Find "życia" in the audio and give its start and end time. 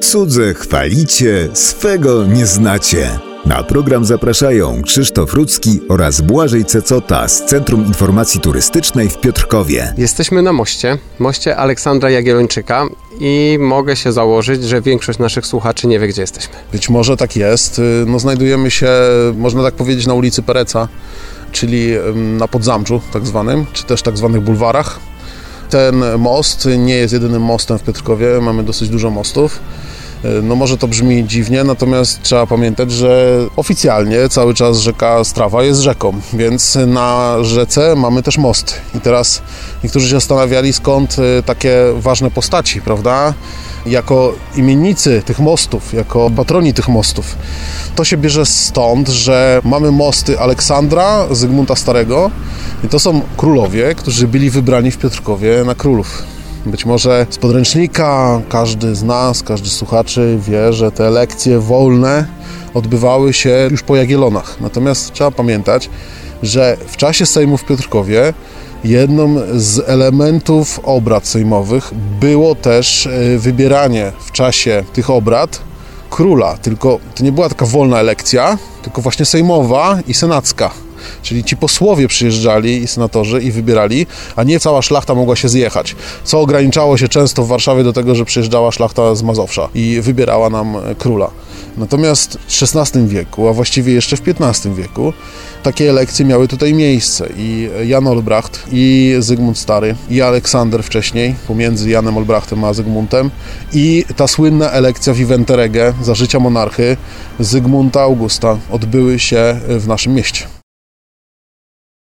106.14-106.38